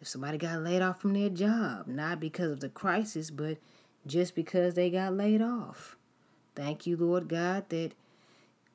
If 0.00 0.06
somebody 0.06 0.38
got 0.38 0.62
laid 0.62 0.82
off 0.82 1.00
from 1.00 1.14
their 1.14 1.30
job, 1.30 1.88
not 1.88 2.20
because 2.20 2.52
of 2.52 2.60
the 2.60 2.68
crisis, 2.68 3.30
but 3.30 3.58
just 4.06 4.36
because 4.36 4.74
they 4.74 4.90
got 4.90 5.14
laid 5.14 5.42
off, 5.42 5.96
Thank 6.58 6.88
you, 6.88 6.96
Lord 6.96 7.28
God, 7.28 7.68
that 7.68 7.92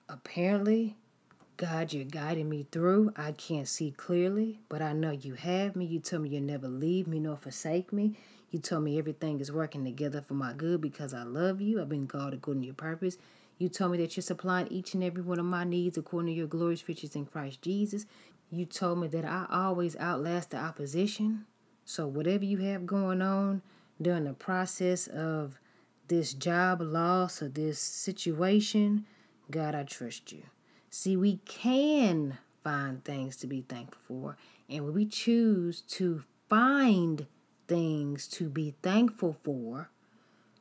apparently, 0.08 0.96
God, 1.55 1.93
you're 1.93 2.03
guiding 2.03 2.50
me 2.50 2.65
through. 2.72 3.13
I 3.15 3.31
can't 3.31 3.67
see 3.67 3.91
clearly, 3.91 4.60
but 4.69 4.81
I 4.81 4.93
know 4.93 5.12
you 5.12 5.36
have 5.36 5.75
me. 5.75 5.86
You 5.86 6.00
told 6.00 6.24
me 6.24 6.29
you'll 6.29 6.43
never 6.43 6.67
leave 6.67 7.07
me 7.07 7.19
nor 7.19 7.38
forsake 7.38 7.93
me. 7.93 8.17
You 8.50 8.57
told 8.57 8.83
me 8.83 8.98
everything 8.98 9.39
is 9.39 9.51
working 9.51 9.83
together 9.83 10.22
for 10.22 10.33
my 10.33 10.53
good 10.53 10.81
because 10.81 11.13
I 11.13 11.24
love 11.24 11.62
you. 11.62 11.79
I've 11.79 11.89
been 11.89 12.07
called 12.07 12.33
according 12.33 12.62
to 12.63 12.67
your 12.67 12.75
purpose. 12.75 13.17
You 13.60 13.69
told 13.69 13.91
me 13.91 14.00
that 14.00 14.17
you're 14.17 14.24
supplying 14.24 14.67
each 14.69 14.95
and 14.95 15.03
every 15.03 15.22
one 15.22 15.39
of 15.39 15.45
my 15.45 15.63
needs 15.63 15.98
according 15.98 16.33
to 16.33 16.38
your 16.38 16.48
glorious 16.48 16.88
riches 16.88 17.15
in 17.15 17.25
Christ 17.25 17.62
Jesus. 17.62 18.07
You 18.50 18.65
told 18.65 19.00
me 19.00 19.07
that 19.10 19.25
I 19.25 19.45
always 19.51 19.95
outlast 19.98 20.51
the 20.51 20.57
opposition. 20.57 21.45
So, 21.86 22.07
whatever 22.07 22.45
you 22.45 22.57
have 22.60 22.86
going 22.86 23.22
on 23.22 23.62
during 24.01 24.24
the 24.24 24.33
process 24.33 25.07
of 25.07 25.60
this 26.07 26.33
job 26.33 26.81
loss 26.81 27.41
or 27.41 27.50
this 27.50 27.79
situation, 27.79 29.05
God, 29.51 29.75
I 29.75 29.83
trust 29.83 30.31
you. 30.31 30.43
See, 30.95 31.17
we 31.17 31.38
can 31.38 32.38
find 32.63 33.03
things 33.03 33.35
to 33.38 33.47
be 33.47 33.62
thankful 33.62 34.00
for. 34.07 34.38
And 34.69 34.85
when 34.85 34.93
we 34.93 35.07
choose 35.07 35.81
to 35.81 36.23
find 36.47 37.25
things 37.67 38.27
to 38.27 38.47
be 38.47 38.75
thankful 38.83 39.35
for, 39.41 39.89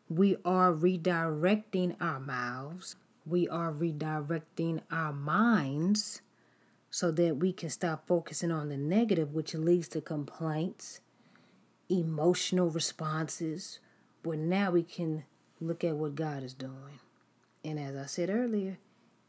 we 0.08 0.38
are 0.42 0.72
redirecting 0.72 1.96
our 2.00 2.18
mouths, 2.18 2.96
we 3.26 3.46
are 3.46 3.74
redirecting 3.74 4.80
our 4.90 5.12
minds 5.12 6.22
so 6.90 7.10
that 7.10 7.36
we 7.36 7.52
can 7.52 7.68
stop 7.68 8.06
focusing 8.06 8.50
on 8.50 8.70
the 8.70 8.78
negative, 8.78 9.34
which 9.34 9.52
leads 9.52 9.88
to 9.88 10.00
complaints, 10.00 11.00
emotional 11.90 12.70
responses. 12.70 13.80
But 14.22 14.38
now 14.38 14.70
we 14.70 14.82
can 14.82 15.24
look 15.60 15.84
at 15.84 15.96
what 15.96 16.14
God 16.14 16.42
is 16.42 16.54
doing. 16.54 17.00
And 17.62 17.78
as 17.78 17.94
I 17.94 18.06
said 18.06 18.30
earlier, 18.30 18.78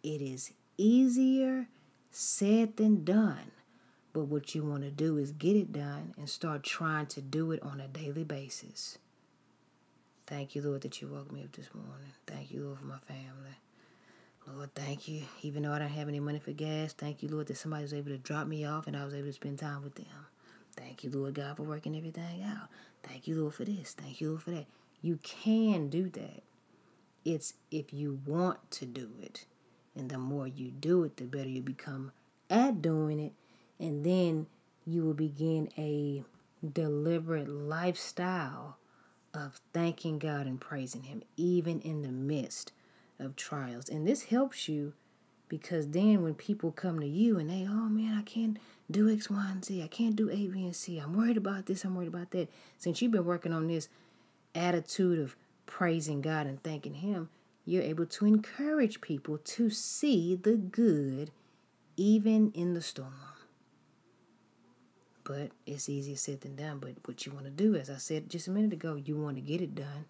it 0.01 0.22
is 0.22 0.53
easier 0.77 1.68
said 2.12 2.77
than 2.77 3.03
done. 3.03 3.51
But 4.13 4.25
what 4.25 4.53
you 4.53 4.63
want 4.63 4.84
to 4.84 4.92
do 4.92 5.18
is 5.18 5.32
get 5.32 5.56
it 5.56 5.72
done 5.72 6.13
and 6.18 6.30
start 6.30 6.63
trying 6.63 7.08
to 7.08 7.22
do 7.22 7.51
it 7.51 7.63
on 7.63 7.80
a 7.80 7.88
daily 7.88 8.24
basis. 8.24 9.00
Thank 10.27 10.56
you, 10.56 10.62
Lord, 10.62 10.82
that 10.82 11.01
you 11.01 11.08
woke 11.08 11.32
me 11.32 11.44
up 11.44 11.51
this 11.51 11.74
morning. 11.74 12.13
Thank 12.27 12.51
you, 12.51 12.63
Lord, 12.63 12.80
for 12.80 12.86
my 12.86 13.00
family. 13.00 13.58
Lord, 14.48 14.74
thank 14.75 15.08
you. 15.08 15.24
Even 15.42 15.63
though 15.63 15.72
I 15.72 15.80
don't 15.80 15.88
have 15.89 16.08
any 16.08 16.20
money 16.20 16.39
for 16.39 16.51
gas, 16.51 16.94
thank 16.94 17.24
you, 17.24 17.30
Lord, 17.30 17.48
that 17.48 17.58
somebody 17.58 17.84
was 17.84 17.94
able 17.94 18.10
to 18.10 18.18
drop 18.18 18.48
me 18.48 18.65
off 18.65 18.88
and 18.88 18.96
I 18.96 19.06
was 19.06 19.13
able 19.13 19.27
to 19.27 19.34
spend 19.34 19.60
time 19.60 19.84
with 19.84 19.96
them. 19.96 20.06
Thank 20.75 21.03
you, 21.03 21.10
Lord 21.12 21.36
God, 21.36 21.58
for 21.58 21.63
working 21.63 21.96
everything 21.96 22.44
out. 22.44 22.68
Thank 23.03 23.27
you, 23.27 23.39
Lord, 23.39 23.53
for 23.53 23.65
this. 23.65 23.94
Thank 23.94 24.22
you, 24.22 24.30
Lord, 24.30 24.44
for 24.44 24.51
that. 24.51 24.65
You 25.01 25.20
can 25.24 25.89
do 25.89 26.10
that. 26.10 26.44
It's 27.25 27.53
if 27.72 27.94
you 27.94 28.20
want 28.25 28.70
to 28.72 28.86
do 28.86 29.12
it. 29.22 29.46
And 29.95 30.09
the 30.09 30.17
more 30.17 30.47
you 30.47 30.71
do 30.71 31.03
it, 31.03 31.17
the 31.17 31.25
better 31.25 31.50
you 31.50 31.62
become 31.62 32.12
at 32.50 32.81
doing 32.81 33.19
it. 33.19 33.33
And 33.79 34.05
then 34.05 34.47
you 34.85 35.03
will 35.03 35.13
begin 35.13 35.69
a 35.77 36.23
deliberate 36.73 37.50
lifestyle 37.50 38.77
of 39.33 39.59
thanking 39.73 40.19
God 40.19 40.45
and 40.45 40.59
praising 40.59 41.03
Him, 41.03 41.23
even 41.38 41.81
in 41.81 42.01
the 42.01 42.12
midst 42.12 42.71
of 43.19 43.35
trials. 43.35 43.89
And 43.89 44.07
this 44.07 44.23
helps 44.23 44.67
you 44.67 44.93
because 45.50 45.89
then 45.89 46.23
when 46.23 46.33
people 46.33 46.71
come 46.71 47.00
to 47.00 47.07
you 47.07 47.38
and 47.38 47.50
they, 47.50 47.67
oh 47.69 47.89
man, 47.89 48.17
I 48.17 48.23
can't 48.23 48.57
do 48.89 49.09
X, 49.09 49.29
Y, 49.29 49.47
and 49.51 49.63
Z, 49.63 49.83
I 49.83 49.88
can't 49.88 50.15
do 50.15 50.29
A, 50.29 50.47
B, 50.47 50.63
and 50.63 50.75
C, 50.75 50.97
I'm 50.97 51.13
worried 51.13 51.38
about 51.38 51.65
this, 51.65 51.83
I'm 51.83 51.95
worried 51.95 52.07
about 52.07 52.31
that. 52.31 52.50
Since 52.77 53.01
you've 53.01 53.12
been 53.12 53.25
working 53.25 53.53
on 53.53 53.67
this 53.67 53.88
attitude 54.55 55.19
of 55.19 55.35
praising 55.65 56.21
God 56.21 56.47
and 56.47 56.62
thanking 56.63 56.95
Him, 56.95 57.29
you're 57.65 57.84
able 57.84 58.05
to 58.05 58.25
encourage 58.25 59.01
people 59.01 59.38
to 59.38 59.70
see 59.70 60.36
the 60.36 60.55
good 60.55 61.32
even 61.96 62.51
in 62.51 62.74
the 62.74 62.82
storm. 62.82 63.13
But 65.24 65.51
it's 65.65 65.88
easier 65.88 66.17
said 66.17 66.41
than 66.41 66.55
done. 66.55 66.79
But 66.79 66.96
what 67.05 67.25
you 67.25 67.32
want 67.32 67.46
to 67.46 67.51
do, 67.51 67.75
as 67.75 67.89
I 67.89 67.98
said 67.98 68.29
just 68.29 68.48
a 68.48 68.51
minute 68.51 68.74
ago, 68.74 68.96
you 68.96 69.15
want 69.15 69.38
to 69.38 69.41
get 69.41 69.62
it 69.62 69.75
done. 69.75 70.05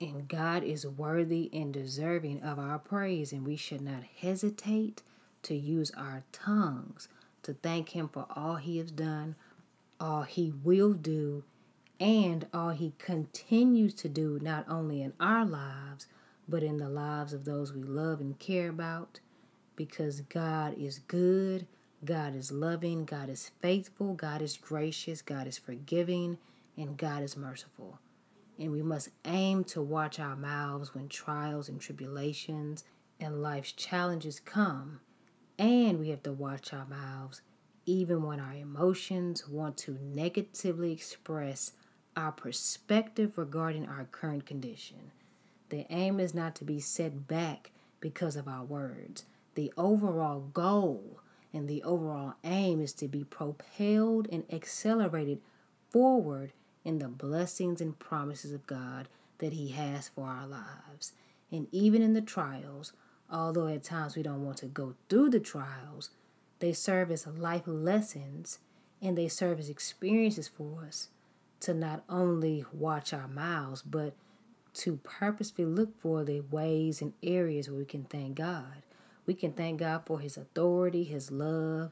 And 0.00 0.28
God 0.28 0.62
is 0.62 0.86
worthy 0.86 1.50
and 1.52 1.72
deserving 1.72 2.42
of 2.42 2.58
our 2.58 2.78
praise, 2.78 3.32
and 3.32 3.46
we 3.46 3.56
should 3.56 3.80
not 3.80 4.02
hesitate 4.20 5.02
to 5.42 5.54
use 5.54 5.90
our 5.96 6.22
tongues 6.32 7.08
to 7.42 7.54
thank 7.54 7.90
Him 7.90 8.08
for 8.08 8.26
all 8.34 8.56
He 8.56 8.78
has 8.78 8.90
done, 8.90 9.36
all 10.00 10.22
He 10.22 10.52
will 10.64 10.92
do, 10.92 11.44
and 11.98 12.46
all 12.52 12.70
He 12.70 12.92
continues 12.98 13.94
to 13.94 14.08
do, 14.08 14.38
not 14.42 14.66
only 14.68 15.00
in 15.00 15.14
our 15.18 15.46
lives, 15.46 16.06
but 16.48 16.62
in 16.62 16.76
the 16.76 16.88
lives 16.88 17.32
of 17.32 17.44
those 17.44 17.72
we 17.72 17.82
love 17.82 18.20
and 18.20 18.38
care 18.38 18.68
about, 18.68 19.20
because 19.74 20.20
God 20.22 20.76
is 20.78 21.00
good, 21.00 21.66
God 22.04 22.34
is 22.34 22.52
loving, 22.52 23.04
God 23.04 23.28
is 23.28 23.50
faithful, 23.60 24.14
God 24.14 24.42
is 24.42 24.56
gracious, 24.56 25.22
God 25.22 25.46
is 25.46 25.58
forgiving, 25.58 26.38
and 26.76 26.96
God 26.96 27.22
is 27.22 27.36
merciful. 27.36 27.98
And 28.58 28.72
we 28.72 28.82
must 28.82 29.10
aim 29.24 29.64
to 29.64 29.82
watch 29.82 30.18
our 30.18 30.36
mouths 30.36 30.94
when 30.94 31.08
trials 31.08 31.68
and 31.68 31.80
tribulations 31.80 32.84
and 33.20 33.42
life's 33.42 33.72
challenges 33.72 34.40
come. 34.40 35.00
And 35.58 35.98
we 35.98 36.10
have 36.10 36.22
to 36.22 36.32
watch 36.32 36.72
our 36.72 36.86
mouths 36.86 37.42
even 37.86 38.22
when 38.22 38.40
our 38.40 38.54
emotions 38.54 39.48
want 39.48 39.76
to 39.76 39.98
negatively 40.02 40.92
express 40.92 41.72
our 42.16 42.32
perspective 42.32 43.38
regarding 43.38 43.86
our 43.86 44.04
current 44.10 44.44
condition. 44.44 45.12
The 45.68 45.86
aim 45.90 46.20
is 46.20 46.34
not 46.34 46.54
to 46.56 46.64
be 46.64 46.80
set 46.80 47.26
back 47.26 47.70
because 48.00 48.36
of 48.36 48.48
our 48.48 48.64
words. 48.64 49.24
The 49.54 49.72
overall 49.76 50.40
goal 50.52 51.20
and 51.52 51.68
the 51.68 51.82
overall 51.82 52.34
aim 52.44 52.80
is 52.80 52.92
to 52.94 53.08
be 53.08 53.24
propelled 53.24 54.28
and 54.30 54.44
accelerated 54.52 55.40
forward 55.90 56.52
in 56.84 56.98
the 56.98 57.08
blessings 57.08 57.80
and 57.80 57.98
promises 57.98 58.52
of 58.52 58.66
God 58.66 59.08
that 59.38 59.54
He 59.54 59.68
has 59.68 60.08
for 60.08 60.26
our 60.26 60.46
lives. 60.46 61.12
And 61.50 61.66
even 61.72 62.02
in 62.02 62.12
the 62.12 62.20
trials, 62.20 62.92
although 63.30 63.68
at 63.68 63.82
times 63.82 64.16
we 64.16 64.22
don't 64.22 64.44
want 64.44 64.58
to 64.58 64.66
go 64.66 64.94
through 65.08 65.30
the 65.30 65.40
trials, 65.40 66.10
they 66.58 66.72
serve 66.72 67.10
as 67.10 67.26
life 67.26 67.62
lessons 67.66 68.58
and 69.02 69.16
they 69.16 69.28
serve 69.28 69.58
as 69.58 69.68
experiences 69.68 70.48
for 70.48 70.84
us 70.86 71.08
to 71.60 71.74
not 71.74 72.04
only 72.08 72.64
watch 72.72 73.12
our 73.12 73.28
mouths, 73.28 73.82
but 73.82 74.14
to 74.76 74.98
purposefully 74.98 75.66
look 75.66 75.98
for 76.00 76.22
the 76.22 76.40
ways 76.40 77.00
and 77.00 77.14
areas 77.22 77.68
where 77.68 77.78
we 77.78 77.84
can 77.84 78.04
thank 78.04 78.36
God. 78.36 78.82
We 79.24 79.34
can 79.34 79.52
thank 79.52 79.80
God 79.80 80.02
for 80.06 80.20
His 80.20 80.36
authority, 80.36 81.04
His 81.04 81.30
love, 81.30 81.90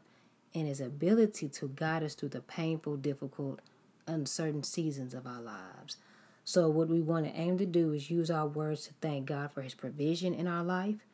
and 0.55 0.69
His 0.69 0.81
ability 0.81 1.49
to 1.49 1.69
guide 1.69 2.03
us 2.03 2.15
through 2.15 2.29
the 2.31 2.41
painful, 2.41 2.97
difficult, 2.97 3.61
uncertain 4.07 4.63
seasons 4.63 5.15
of 5.15 5.27
our 5.27 5.41
lives. 5.41 5.97
So, 6.45 6.69
what 6.69 6.89
we 6.89 7.01
want 7.01 7.25
to 7.25 7.41
aim 7.41 7.57
to 7.59 7.67
do 7.67 7.93
is 7.93 8.11
use 8.11 8.31
our 8.31 8.47
words 8.47 8.87
to 8.87 8.95
thank 9.01 9.27
God 9.27 9.51
for 9.53 9.63
His 9.63 9.75
provision 9.75 10.35
in 10.35 10.47
our 10.47 10.63
life, 10.63 11.07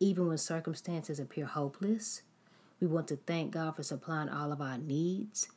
even 0.00 0.26
when 0.26 0.38
circumstances 0.38 1.20
appear 1.20 1.44
hopeless. 1.44 2.22
We 2.80 2.86
want 2.86 3.08
to 3.08 3.16
thank 3.16 3.52
God 3.52 3.76
for 3.76 3.82
supplying 3.82 4.28
all 4.30 4.50
of 4.50 4.62
our 4.62 4.78
needs 4.78 5.48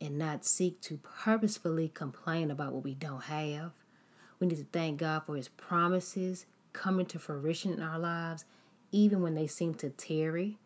and 0.00 0.18
not 0.18 0.44
seek 0.44 0.80
to 0.82 0.98
purposefully 0.98 1.88
complain 1.88 2.50
about 2.50 2.72
what 2.72 2.84
we 2.84 2.94
don't 2.94 3.24
have. 3.24 3.72
We 4.44 4.48
need 4.48 4.58
to 4.58 4.66
thank 4.78 4.98
God 4.98 5.22
for 5.24 5.36
His 5.36 5.48
promises 5.48 6.44
coming 6.74 7.06
to 7.06 7.18
fruition 7.18 7.72
in 7.72 7.80
our 7.80 7.98
lives, 7.98 8.44
even 8.92 9.22
when 9.22 9.34
they 9.34 9.46
seem 9.46 9.72
to 9.76 9.88
tarry. 9.88 10.58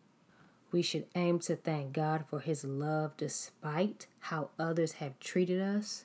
We 0.69 0.81
should 0.81 1.05
aim 1.15 1.39
to 1.39 1.55
thank 1.55 1.93
God 1.93 2.25
for 2.29 2.41
His 2.41 2.65
love 2.65 3.15
despite 3.15 4.07
how 4.19 4.49
others 4.59 4.91
have 4.93 5.17
treated 5.21 5.61
us. 5.61 6.03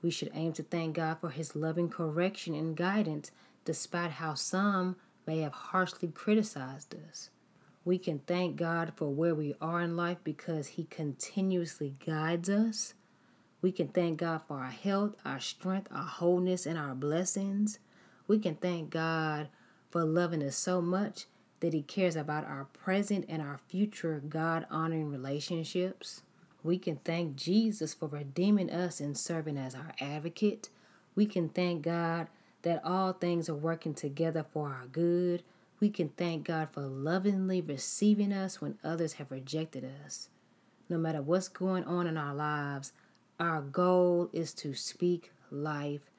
We 0.00 0.10
should 0.10 0.30
aim 0.32 0.54
to 0.54 0.62
thank 0.62 0.96
God 0.96 1.18
for 1.20 1.28
His 1.28 1.54
loving 1.54 1.90
correction 1.90 2.54
and 2.54 2.74
guidance 2.74 3.30
despite 3.66 4.12
how 4.12 4.32
some 4.32 4.96
may 5.26 5.40
have 5.40 5.52
harshly 5.52 6.08
criticized 6.08 6.94
us. 7.10 7.28
We 7.84 7.98
can 7.98 8.20
thank 8.20 8.56
God 8.56 8.94
for 8.96 9.12
where 9.12 9.34
we 9.34 9.54
are 9.60 9.82
in 9.82 9.98
life 9.98 10.20
because 10.24 10.68
He 10.68 10.84
continuously 10.84 11.94
guides 12.06 12.48
us. 12.48 12.94
We 13.64 13.72
can 13.72 13.88
thank 13.88 14.18
God 14.18 14.42
for 14.46 14.58
our 14.58 14.70
health, 14.70 15.16
our 15.24 15.40
strength, 15.40 15.88
our 15.90 16.04
wholeness, 16.04 16.66
and 16.66 16.76
our 16.76 16.94
blessings. 16.94 17.78
We 18.28 18.38
can 18.38 18.56
thank 18.56 18.90
God 18.90 19.48
for 19.90 20.04
loving 20.04 20.42
us 20.42 20.54
so 20.54 20.82
much 20.82 21.24
that 21.60 21.72
He 21.72 21.80
cares 21.80 22.14
about 22.14 22.44
our 22.44 22.66
present 22.74 23.24
and 23.26 23.40
our 23.40 23.56
future 23.56 24.20
God 24.28 24.66
honoring 24.70 25.10
relationships. 25.10 26.20
We 26.62 26.76
can 26.76 26.96
thank 27.06 27.36
Jesus 27.36 27.94
for 27.94 28.06
redeeming 28.06 28.70
us 28.70 29.00
and 29.00 29.16
serving 29.16 29.56
as 29.56 29.74
our 29.74 29.94
advocate. 29.98 30.68
We 31.14 31.24
can 31.24 31.48
thank 31.48 31.80
God 31.84 32.26
that 32.64 32.84
all 32.84 33.14
things 33.14 33.48
are 33.48 33.54
working 33.54 33.94
together 33.94 34.44
for 34.52 34.68
our 34.68 34.84
good. 34.92 35.42
We 35.80 35.88
can 35.88 36.10
thank 36.10 36.44
God 36.44 36.68
for 36.70 36.82
lovingly 36.82 37.62
receiving 37.62 38.30
us 38.30 38.60
when 38.60 38.76
others 38.84 39.14
have 39.14 39.30
rejected 39.30 39.90
us. 40.04 40.28
No 40.90 40.98
matter 40.98 41.22
what's 41.22 41.48
going 41.48 41.84
on 41.84 42.06
in 42.06 42.18
our 42.18 42.34
lives, 42.34 42.92
our 43.38 43.60
goal 43.60 44.30
is 44.32 44.52
to 44.54 44.74
speak 44.74 45.32
life 45.50 46.10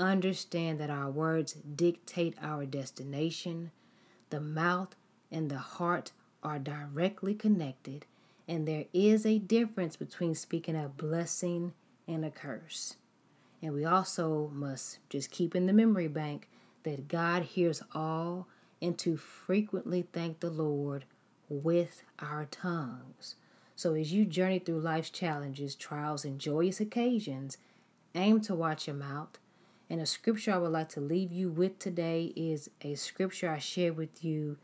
understand 0.00 0.80
that 0.80 0.90
our 0.90 1.10
words 1.10 1.52
dictate 1.52 2.34
our 2.40 2.64
destination. 2.64 3.70
The 4.30 4.40
mouth 4.40 4.96
and 5.30 5.50
the 5.50 5.58
heart 5.58 6.12
are 6.42 6.58
directly 6.58 7.34
connected, 7.34 8.06
and 8.48 8.66
there 8.66 8.86
is 8.92 9.26
a 9.26 9.38
difference 9.38 9.96
between 9.96 10.34
speaking 10.34 10.76
a 10.76 10.88
blessing 10.88 11.74
and 12.08 12.24
a 12.24 12.30
curse. 12.30 12.96
And 13.62 13.74
we 13.74 13.84
also 13.84 14.50
must 14.54 14.98
just 15.10 15.30
keep 15.30 15.54
in 15.54 15.66
the 15.66 15.72
memory 15.72 16.08
bank 16.08 16.48
that 16.82 17.08
God 17.08 17.42
hears 17.42 17.82
all 17.94 18.48
and 18.80 18.96
to 18.98 19.18
frequently 19.18 20.06
thank 20.12 20.40
the 20.40 20.50
Lord 20.50 21.04
with 21.50 22.02
our 22.18 22.46
tongues. 22.46 23.34
So 23.80 23.94
as 23.94 24.12
you 24.12 24.26
journey 24.26 24.58
through 24.58 24.80
life's 24.80 25.08
challenges, 25.08 25.74
trials, 25.74 26.26
and 26.26 26.38
joyous 26.38 26.80
occasions, 26.80 27.56
aim 28.14 28.42
to 28.42 28.54
watch 28.54 28.86
your 28.86 28.94
mouth. 28.94 29.38
And 29.88 30.02
a 30.02 30.04
scripture 30.04 30.52
I 30.52 30.58
would 30.58 30.72
like 30.72 30.90
to 30.90 31.00
leave 31.00 31.32
you 31.32 31.48
with 31.48 31.78
today 31.78 32.34
is 32.36 32.68
a 32.82 32.94
scripture 32.94 33.48
I 33.48 33.58
shared 33.58 33.96
with 33.96 34.22
you, 34.22 34.58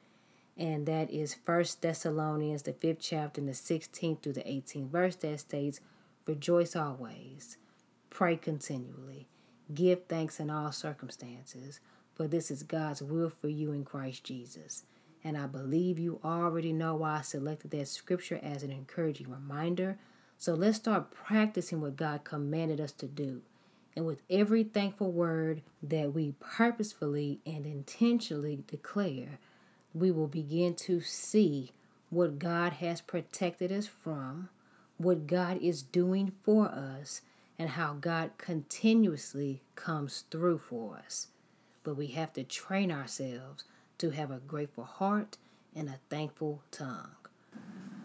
and 0.58 0.85
that 0.85 1.11
is 1.11 1.32
First 1.32 1.80
Thessalonians, 1.80 2.64
the 2.64 2.75
fifth 2.75 2.99
chapter, 3.00 3.40
and 3.40 3.49
the 3.49 3.54
16th 3.54 4.20
through 4.20 4.35
the 4.35 4.42
18th 4.42 4.90
verse 4.90 5.16
that 5.16 5.40
states, 5.40 5.80
Rejoice 6.26 6.76
always, 6.76 7.56
pray 8.11 8.37
continually, 8.37 9.28
give 9.73 10.04
thanks 10.08 10.40
in 10.40 10.50
all 10.50 10.73
circumstances 10.73 11.80
for 12.16 12.26
this 12.26 12.50
is 12.50 12.62
God's 12.62 13.02
will 13.02 13.28
for 13.28 13.49
you 13.49 13.73
in 13.73 13.85
Christ 13.85 14.25
Jesus. 14.25 14.85
And 15.26 15.37
I 15.37 15.49
believe 15.49 15.99
you 15.99 16.21
already 16.25 16.73
know 16.73 16.95
why 16.95 17.18
I 17.18 17.23
selected 17.23 17.73
that 17.73 17.88
scripture 17.88 18.38
as 18.45 18.62
an 18.62 18.71
encouraging 18.71 19.28
reminder. 19.28 19.99
So 20.38 20.54
let's 20.54 20.76
start 20.76 21.11
practicing 21.11 21.80
what 21.80 21.97
God 21.97 22.23
commanded 22.23 22.80
us 22.80 22.92
to 22.92 23.06
do. 23.09 23.42
And 23.97 24.06
with 24.06 24.23
every 24.30 24.62
thankful 24.62 25.11
word 25.11 25.62
that 25.83 26.14
we 26.14 26.37
purposefully 26.38 27.40
and 27.45 27.66
intentionally 27.66 28.62
declare, 28.68 29.40
we 29.92 30.12
will 30.12 30.28
begin 30.28 30.76
to 30.76 31.00
see 31.00 31.73
what 32.09 32.38
God 32.38 32.75
has 32.75 33.00
protected 33.00 33.73
us 33.73 33.88
from, 33.88 34.49
what 34.97 35.26
God 35.26 35.59
is 35.61 35.83
doing 35.83 36.35
for 36.45 36.68
us, 36.68 37.23
and 37.59 37.71
how 37.71 37.95
God 37.95 38.30
continuously 38.38 39.61
comes 39.75 40.23
through 40.30 40.59
for 40.59 40.99
us 41.04 41.28
but 41.87 41.97
we 41.97 42.09
have 42.09 42.33
to 42.33 42.42
train 42.42 42.90
ourselves 42.90 43.62
to 43.99 44.11
have 44.11 44.31
a 44.31 44.38
grateful 44.38 44.85
heart 44.85 45.38
and 45.75 45.88
a 45.88 45.99
thankful 46.11 46.62
tongue. 46.71 47.11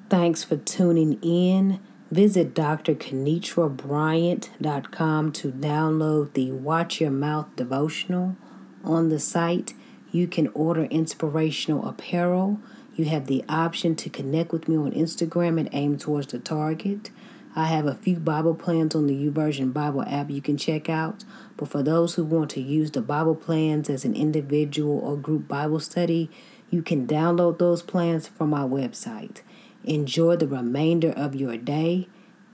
Thanks 0.09 0.43
for 0.43 0.57
tuning 0.57 1.19
in. 1.21 1.79
Visit 2.11 2.53
drkenitrabryant.com 2.53 5.31
to 5.31 5.51
download 5.51 6.33
the 6.33 6.51
Watch 6.51 6.99
Your 6.99 7.11
Mouth 7.11 7.55
devotional. 7.55 8.35
On 8.83 9.07
the 9.07 9.19
site, 9.19 9.73
you 10.11 10.27
can 10.27 10.49
order 10.49 10.83
inspirational 10.85 11.87
apparel. 11.87 12.59
You 12.95 13.05
have 13.05 13.27
the 13.27 13.45
option 13.47 13.95
to 13.95 14.09
connect 14.09 14.51
with 14.51 14.67
me 14.67 14.75
on 14.75 14.91
Instagram 14.91 15.57
and 15.57 15.69
aim 15.71 15.97
towards 15.97 16.27
the 16.27 16.39
target. 16.39 17.11
I 17.55 17.65
have 17.65 17.85
a 17.85 17.95
few 17.95 18.17
Bible 18.17 18.55
plans 18.55 18.95
on 18.95 19.07
the 19.07 19.13
YouVersion 19.13 19.73
Bible 19.73 20.03
app 20.03 20.29
you 20.29 20.41
can 20.41 20.57
check 20.57 20.89
out. 20.89 21.25
But 21.57 21.67
for 21.67 21.83
those 21.83 22.15
who 22.15 22.23
want 22.23 22.49
to 22.51 22.61
use 22.61 22.91
the 22.91 23.01
Bible 23.01 23.35
plans 23.35 23.89
as 23.89 24.05
an 24.05 24.15
individual 24.15 24.99
or 24.99 25.17
group 25.17 25.47
Bible 25.47 25.79
study, 25.79 26.29
you 26.69 26.81
can 26.81 27.05
download 27.05 27.59
those 27.59 27.81
plans 27.81 28.27
from 28.27 28.51
my 28.51 28.61
website. 28.61 29.41
Enjoy 29.83 30.37
the 30.37 30.47
remainder 30.47 31.11
of 31.11 31.35
your 31.35 31.57
day. 31.57 32.07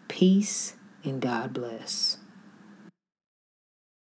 Peace 0.07 0.75
and 1.03 1.21
God 1.21 1.53
bless. 1.53 2.17